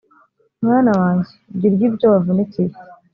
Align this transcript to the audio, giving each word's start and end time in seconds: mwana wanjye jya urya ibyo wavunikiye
mwana 0.63 0.91
wanjye 0.99 1.31
jya 1.59 1.65
urya 1.67 1.85
ibyo 1.89 2.05
wavunikiye 2.13 2.71